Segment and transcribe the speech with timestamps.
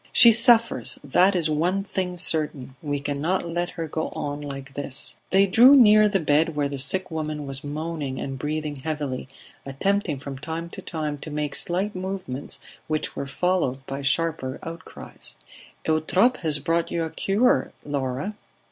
[0.11, 5.15] "She suffers, that is one thing certain; we cannot let her go on like this."
[5.29, 9.27] They drew near the bed where the sick woman was moaning and breathing heavily,
[9.63, 15.35] attempting from time to time to make slight movements which were followed by sharper outcries.
[15.85, 18.33] "Eutrope has brought you a cure, Laura."